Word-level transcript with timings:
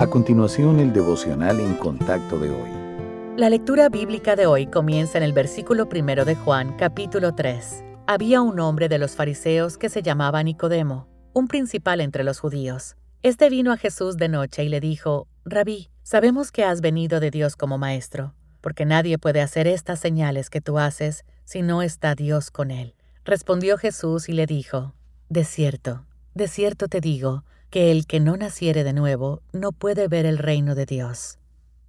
A 0.00 0.06
continuación, 0.06 0.80
el 0.80 0.94
devocional 0.94 1.60
en 1.60 1.74
contacto 1.74 2.38
de 2.38 2.48
hoy. 2.48 2.70
La 3.36 3.50
lectura 3.50 3.90
bíblica 3.90 4.34
de 4.34 4.46
hoy 4.46 4.66
comienza 4.66 5.18
en 5.18 5.24
el 5.24 5.34
versículo 5.34 5.90
primero 5.90 6.24
de 6.24 6.36
Juan, 6.36 6.74
capítulo 6.78 7.34
3. 7.34 7.84
Había 8.06 8.40
un 8.40 8.58
hombre 8.60 8.88
de 8.88 8.96
los 8.96 9.14
fariseos 9.14 9.76
que 9.76 9.90
se 9.90 10.00
llamaba 10.00 10.42
Nicodemo, 10.42 11.06
un 11.34 11.48
principal 11.48 12.00
entre 12.00 12.24
los 12.24 12.40
judíos. 12.40 12.96
Este 13.22 13.50
vino 13.50 13.72
a 13.72 13.76
Jesús 13.76 14.16
de 14.16 14.30
noche 14.30 14.64
y 14.64 14.70
le 14.70 14.80
dijo, 14.80 15.28
Rabí, 15.44 15.90
sabemos 16.02 16.50
que 16.50 16.64
has 16.64 16.80
venido 16.80 17.20
de 17.20 17.30
Dios 17.30 17.54
como 17.54 17.76
maestro, 17.76 18.32
porque 18.62 18.86
nadie 18.86 19.18
puede 19.18 19.42
hacer 19.42 19.66
estas 19.66 20.00
señales 20.00 20.48
que 20.48 20.62
tú 20.62 20.78
haces 20.78 21.26
si 21.44 21.60
no 21.60 21.82
está 21.82 22.14
Dios 22.14 22.50
con 22.50 22.70
él. 22.70 22.94
Respondió 23.22 23.76
Jesús 23.76 24.30
y 24.30 24.32
le 24.32 24.46
dijo, 24.46 24.94
De 25.28 25.44
cierto, 25.44 26.06
de 26.32 26.48
cierto 26.48 26.88
te 26.88 27.02
digo, 27.02 27.44
que 27.70 27.92
el 27.92 28.06
que 28.06 28.20
no 28.20 28.36
naciere 28.36 28.84
de 28.84 28.92
nuevo 28.92 29.42
no 29.52 29.72
puede 29.72 30.08
ver 30.08 30.26
el 30.26 30.38
reino 30.38 30.74
de 30.74 30.86
Dios. 30.86 31.38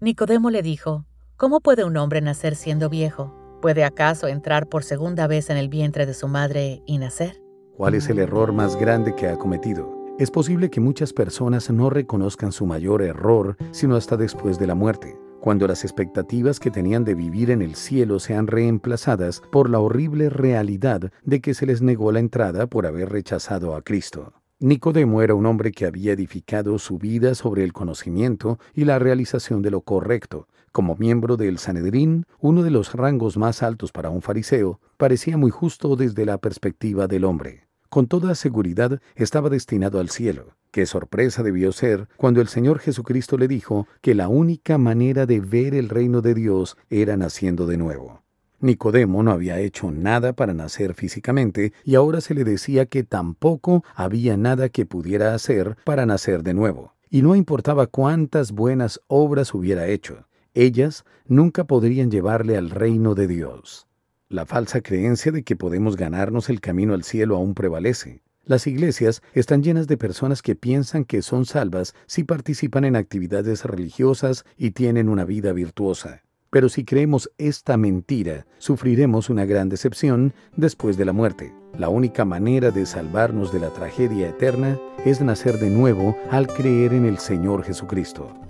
Nicodemo 0.00 0.50
le 0.50 0.62
dijo, 0.62 1.04
¿Cómo 1.36 1.60
puede 1.60 1.84
un 1.84 1.96
hombre 1.96 2.20
nacer 2.20 2.54
siendo 2.54 2.88
viejo? 2.88 3.34
¿Puede 3.60 3.82
acaso 3.82 4.28
entrar 4.28 4.68
por 4.68 4.84
segunda 4.84 5.26
vez 5.26 5.50
en 5.50 5.56
el 5.56 5.68
vientre 5.68 6.06
de 6.06 6.14
su 6.14 6.28
madre 6.28 6.82
y 6.86 6.98
nacer? 6.98 7.42
¿Cuál 7.76 7.94
es 7.94 8.08
el 8.08 8.20
error 8.20 8.52
más 8.52 8.76
grande 8.76 9.16
que 9.16 9.26
ha 9.26 9.36
cometido? 9.36 9.92
Es 10.16 10.30
posible 10.30 10.70
que 10.70 10.80
muchas 10.80 11.12
personas 11.12 11.68
no 11.70 11.90
reconozcan 11.90 12.52
su 12.52 12.66
mayor 12.66 13.02
error 13.02 13.56
sino 13.72 13.96
hasta 13.96 14.16
después 14.16 14.60
de 14.60 14.68
la 14.68 14.76
muerte, 14.76 15.18
cuando 15.40 15.66
las 15.66 15.82
expectativas 15.82 16.60
que 16.60 16.70
tenían 16.70 17.02
de 17.02 17.16
vivir 17.16 17.50
en 17.50 17.62
el 17.62 17.74
cielo 17.74 18.20
sean 18.20 18.46
reemplazadas 18.46 19.42
por 19.50 19.68
la 19.68 19.80
horrible 19.80 20.30
realidad 20.30 21.10
de 21.24 21.40
que 21.40 21.52
se 21.52 21.66
les 21.66 21.82
negó 21.82 22.12
la 22.12 22.20
entrada 22.20 22.68
por 22.68 22.86
haber 22.86 23.08
rechazado 23.08 23.74
a 23.74 23.82
Cristo. 23.82 24.34
Nicodemo 24.64 25.20
era 25.20 25.34
un 25.34 25.44
hombre 25.44 25.72
que 25.72 25.84
había 25.84 26.14
edificado 26.14 26.78
su 26.78 26.96
vida 26.96 27.34
sobre 27.34 27.64
el 27.64 27.74
conocimiento 27.74 28.58
y 28.72 28.86
la 28.86 28.98
realización 28.98 29.60
de 29.60 29.70
lo 29.70 29.82
correcto. 29.82 30.48
Como 30.72 30.96
miembro 30.96 31.36
del 31.36 31.58
Sanedrín, 31.58 32.24
uno 32.40 32.62
de 32.62 32.70
los 32.70 32.94
rangos 32.94 33.36
más 33.36 33.62
altos 33.62 33.92
para 33.92 34.08
un 34.08 34.22
fariseo, 34.22 34.80
parecía 34.96 35.36
muy 35.36 35.50
justo 35.50 35.96
desde 35.96 36.24
la 36.24 36.38
perspectiva 36.38 37.06
del 37.06 37.26
hombre. 37.26 37.68
Con 37.90 38.06
toda 38.06 38.34
seguridad 38.34 39.02
estaba 39.16 39.50
destinado 39.50 40.00
al 40.00 40.08
cielo. 40.08 40.56
Qué 40.70 40.86
sorpresa 40.86 41.42
debió 41.42 41.70
ser 41.70 42.08
cuando 42.16 42.40
el 42.40 42.48
Señor 42.48 42.78
Jesucristo 42.78 43.36
le 43.36 43.48
dijo 43.48 43.86
que 44.00 44.14
la 44.14 44.28
única 44.28 44.78
manera 44.78 45.26
de 45.26 45.40
ver 45.40 45.74
el 45.74 45.90
reino 45.90 46.22
de 46.22 46.32
Dios 46.32 46.78
era 46.88 47.18
naciendo 47.18 47.66
de 47.66 47.76
nuevo. 47.76 48.23
Nicodemo 48.64 49.22
no 49.22 49.30
había 49.30 49.60
hecho 49.60 49.90
nada 49.90 50.32
para 50.32 50.54
nacer 50.54 50.94
físicamente 50.94 51.74
y 51.84 51.96
ahora 51.96 52.22
se 52.22 52.32
le 52.32 52.44
decía 52.44 52.86
que 52.86 53.04
tampoco 53.04 53.84
había 53.94 54.38
nada 54.38 54.70
que 54.70 54.86
pudiera 54.86 55.34
hacer 55.34 55.76
para 55.84 56.06
nacer 56.06 56.42
de 56.42 56.54
nuevo. 56.54 56.94
Y 57.10 57.20
no 57.20 57.36
importaba 57.36 57.86
cuántas 57.86 58.52
buenas 58.52 59.00
obras 59.06 59.52
hubiera 59.52 59.86
hecho, 59.86 60.26
ellas 60.54 61.04
nunca 61.26 61.64
podrían 61.64 62.10
llevarle 62.10 62.56
al 62.56 62.70
reino 62.70 63.14
de 63.14 63.28
Dios. 63.28 63.86
La 64.30 64.46
falsa 64.46 64.80
creencia 64.80 65.30
de 65.30 65.44
que 65.44 65.56
podemos 65.56 65.96
ganarnos 65.96 66.48
el 66.48 66.62
camino 66.62 66.94
al 66.94 67.04
cielo 67.04 67.36
aún 67.36 67.54
prevalece. 67.54 68.22
Las 68.44 68.66
iglesias 68.66 69.22
están 69.34 69.62
llenas 69.62 69.86
de 69.88 69.98
personas 69.98 70.40
que 70.40 70.56
piensan 70.56 71.04
que 71.04 71.20
son 71.20 71.44
salvas 71.44 71.94
si 72.06 72.24
participan 72.24 72.84
en 72.84 72.96
actividades 72.96 73.64
religiosas 73.64 74.44
y 74.56 74.70
tienen 74.70 75.10
una 75.10 75.24
vida 75.24 75.52
virtuosa. 75.52 76.23
Pero 76.54 76.68
si 76.68 76.84
creemos 76.84 77.32
esta 77.36 77.76
mentira, 77.76 78.46
sufriremos 78.58 79.28
una 79.28 79.44
gran 79.44 79.68
decepción 79.68 80.34
después 80.54 80.96
de 80.96 81.04
la 81.04 81.12
muerte. 81.12 81.52
La 81.76 81.88
única 81.88 82.24
manera 82.24 82.70
de 82.70 82.86
salvarnos 82.86 83.52
de 83.52 83.58
la 83.58 83.70
tragedia 83.70 84.28
eterna 84.28 84.78
es 85.04 85.20
nacer 85.20 85.58
de 85.58 85.68
nuevo 85.68 86.16
al 86.30 86.46
creer 86.46 86.92
en 86.92 87.06
el 87.06 87.18
Señor 87.18 87.64
Jesucristo. 87.64 88.43